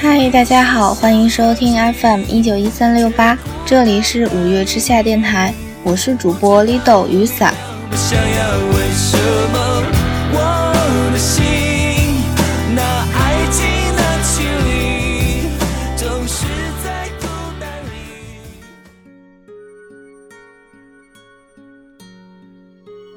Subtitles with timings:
[0.00, 3.36] 嗨，大家好，欢迎收听 FM 一九一三六八，
[3.66, 5.52] 这里是五月之下电台，
[5.82, 7.52] 我是主播 Lido 雨伞。
[7.90, 8.69] 我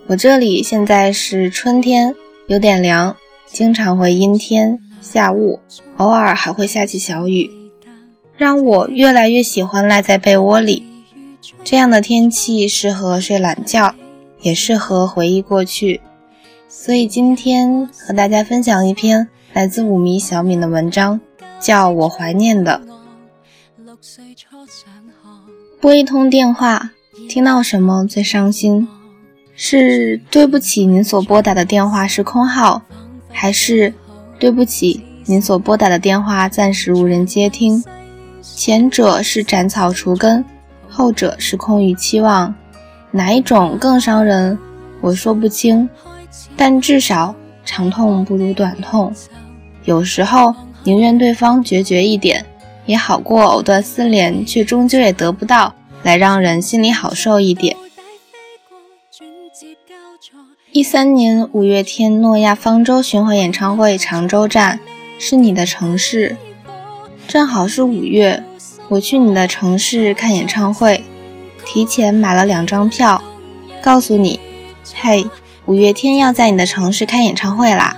[0.08, 2.14] 我这里现在是春天，
[2.48, 3.16] 有点凉，
[3.48, 5.62] 经常会阴天下雾，
[5.96, 7.50] 偶尔还会下起小雨，
[8.36, 10.86] 让我越来越喜欢赖在被窝里。
[11.64, 13.96] 这样的天气适合睡懒觉，
[14.42, 16.02] 也适合回忆过去。
[16.68, 21.22] 所以今天和大家分享一篇来自五迷小敏的文章，
[21.62, 22.82] 叫我怀念的。
[25.80, 26.92] 拨一通电话，
[27.30, 28.86] 听到什么最伤心？
[29.56, 32.82] 是对不起，您所拨打的电话是空号，
[33.30, 33.94] 还是
[34.40, 37.84] 对不起，您所拨打的电话暂时无人接听？
[38.42, 40.44] 前者是斩草除根，
[40.90, 42.54] 后者是空余期望，
[43.12, 44.58] 哪一种更伤人？
[45.02, 45.88] 我说不清，
[46.58, 49.14] 但至少长痛不如短痛。
[49.86, 52.46] 有时候宁愿对方决绝一点，
[52.86, 57.73] 也好过藕断丝连，却终究也得不到，来让人心里好受一点。
[60.76, 64.80] 一三年五月天诺亚方舟巡回演唱会常州站
[65.20, 66.36] 是你的城市，
[67.28, 68.44] 正好是五月，
[68.90, 71.04] 我去你的城市看演唱会，
[71.64, 73.24] 提前买了两张票，
[73.84, 74.40] 告诉你，
[74.96, 75.28] 嘿，
[75.68, 77.98] 五月天要在你的城市开演唱会啦，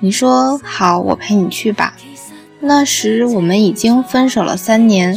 [0.00, 1.94] 你说好，我陪你去吧。
[2.58, 5.16] 那时我们已经分手了三年，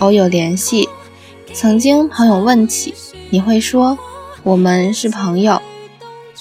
[0.00, 0.86] 偶有联系，
[1.54, 2.92] 曾经朋友问起，
[3.30, 3.96] 你会说
[4.42, 5.62] 我们是朋友。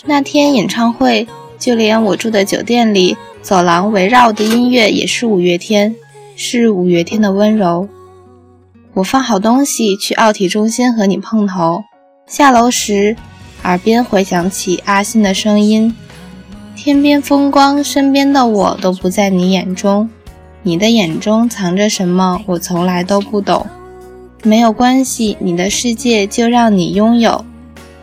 [0.06, 1.28] 那天演唱会，
[1.60, 5.96] 就连我住的酒店里走廊围绕的音乐也是五月天，
[6.36, 7.88] 是五月天的温柔。
[8.94, 11.84] 我放好东西去奥体中心和你碰头，
[12.28, 13.16] 下楼时
[13.64, 15.96] 耳边回响起阿信的声音
[16.76, 20.10] ：“天边风光，身边的我都不在你眼中，
[20.64, 23.68] 你的眼中藏着什么，我从来都不懂。
[24.44, 27.46] 没有关系，你的世界就让你拥有。”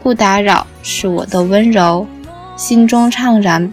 [0.09, 2.07] 不打扰是我的温柔，
[2.57, 3.71] 心中怅然。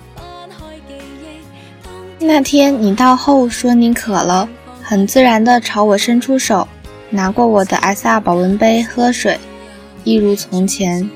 [2.20, 4.50] 那天你到后说你渴了，
[4.84, 6.68] 很自然地朝我伸出手，
[7.10, 9.40] 拿过我的 S.R 保温杯喝水，
[10.04, 11.10] 一如从前。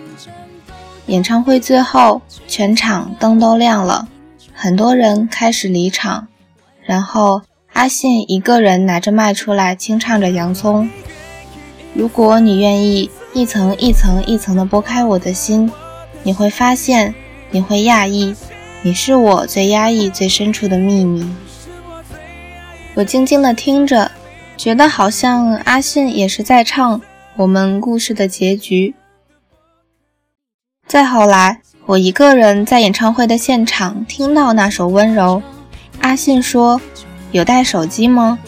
[1.07, 4.07] 演唱会最后，全场灯都亮了，
[4.53, 6.29] 很多人开始离场，
[6.85, 7.41] 然后
[7.73, 10.85] 阿信一个人拿着麦出来清唱着《洋葱》。
[11.93, 13.09] 如果你愿意。
[13.33, 15.71] 一层一层一层的剥开我的心，
[16.23, 17.13] 你会发现，
[17.51, 18.35] 你会讶异，
[18.81, 21.27] 你是我最压抑、最深处的秘密。
[22.95, 24.11] 我静静的听着，
[24.57, 26.99] 觉得好像阿信也是在唱
[27.35, 28.95] 我们故事的结局。
[30.87, 35.41] 再后来，我一个人在演唱会的现场听到那首《温柔》，
[36.01, 36.81] 阿信说
[37.31, 38.39] ：“有带手机吗？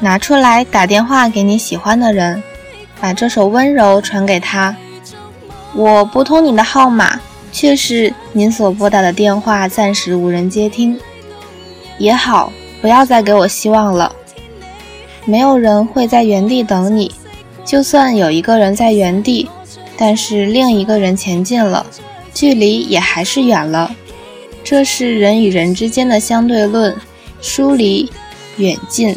[0.00, 2.42] 拿出来打电话给你喜欢的人。”
[3.00, 4.76] 把这首温柔传给他。
[5.74, 7.20] 我拨通你的号码，
[7.52, 10.98] 却是您所拨打的电话暂时无人接听。
[11.98, 14.14] 也好，不要再给我希望了。
[15.24, 17.12] 没有人会在原地等你，
[17.64, 19.48] 就算有一个人在原地，
[19.96, 21.86] 但是另一个人前进了，
[22.34, 23.94] 距离也还是远了。
[24.64, 26.96] 这是人与人之间的相对论，
[27.40, 28.10] 疏离，
[28.56, 29.16] 远近。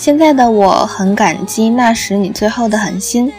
[0.00, 3.30] 现在的我很感激那时你最后的狠心，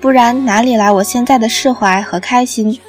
[0.00, 2.80] 不然哪里来我现在的释怀和开心？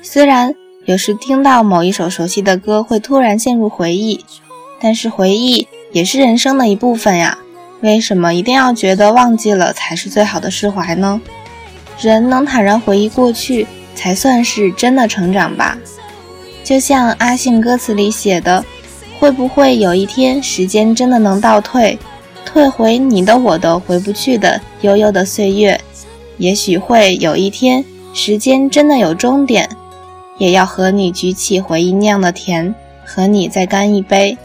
[0.00, 0.54] 虽然
[0.86, 4.24] 有时听到某一首熟悉的歌会突然陷入回忆，
[4.80, 7.36] 但是回忆也是人生的一部分呀。
[7.82, 11.20] 为什么一定要觉得忘记了才是最好的释怀呢？
[12.00, 15.76] 人能坦然回忆过去，才算是真的成长吧。
[16.64, 18.64] 就像阿信歌词里写的，
[19.20, 21.98] 会不会有一天时间真的能倒退？
[22.54, 25.80] 退回你的我的回不去的悠悠的岁月，
[26.38, 29.68] 也许会有一天，时间真的有终点，
[30.38, 32.72] 也要和你举起回忆酿的甜，
[33.04, 34.38] 和你再干一杯，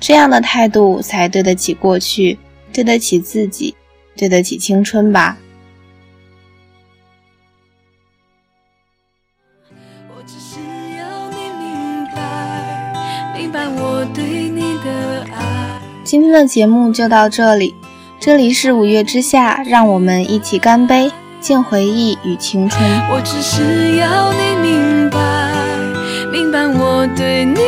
[0.00, 2.38] 这样的态度才对得起过去，
[2.72, 3.74] 对得起自己，
[4.16, 5.36] 对得起青春吧。
[16.06, 17.74] 今天的节目就到这里，
[18.20, 21.10] 这里是五月之下，让我们一起干杯。
[21.40, 22.80] 敬回忆与青春。
[23.10, 25.50] 我只是要你明白，
[26.30, 27.58] 明白我对你